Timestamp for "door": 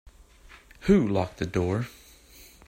1.45-1.85